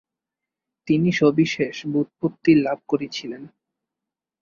[0.87, 3.43] তিনি সবিশেষ ব্যুৎপত্তি লাভ করেছিলেন।